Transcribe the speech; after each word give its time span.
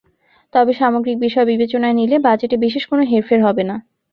তবে 0.53 0.71
সামগ্রিক 0.73 1.17
বিষয় 1.19 1.45
বিবেচনায় 1.45 1.97
নিলে 1.99 2.17
বাজেটে 2.19 2.55
বিশেষ 2.57 2.83
কোনো 2.87 3.03
হেরফের 3.03 3.39
হবে 3.45 3.63
না। 3.69 3.75